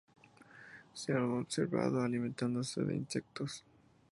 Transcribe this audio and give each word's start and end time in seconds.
Se 0.95 1.11
han 1.13 1.37
observado 1.39 2.01
alimentándose 2.01 2.81
de 2.83 2.95
insectos. 2.95 3.63